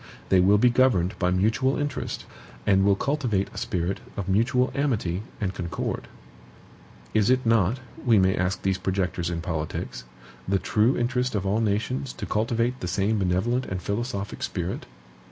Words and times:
They 0.29 0.39
will 0.39 0.57
be 0.57 0.71
governed 0.71 1.13
by 1.19 1.29
mutual 1.29 1.77
interest, 1.77 2.25
and 2.65 2.83
will 2.83 2.95
cultivate 2.95 3.51
a 3.53 3.57
spirit 3.59 3.99
of 4.17 4.27
mutual 4.27 4.71
amity 4.73 5.21
and 5.39 5.53
concord. 5.53 6.07
Is 7.13 7.29
it 7.29 7.45
not 7.45 7.79
(we 8.03 8.17
may 8.17 8.35
ask 8.35 8.63
these 8.63 8.79
projectors 8.79 9.29
in 9.29 9.41
politics) 9.41 10.05
the 10.47 10.57
true 10.57 10.97
interest 10.97 11.35
of 11.35 11.45
all 11.45 11.59
nations 11.61 12.13
to 12.13 12.25
cultivate 12.25 12.79
the 12.79 12.87
same 12.87 13.19
benevolent 13.19 13.67
and 13.67 13.79
philosophic 13.79 14.41
spirit? 14.41 14.87